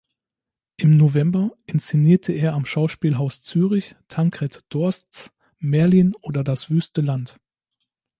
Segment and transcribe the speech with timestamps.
[0.77, 7.39] Im November inszenierte er am Schauspielhaus Zürich Tankred Dorsts "Merlin oder Das wüste Land".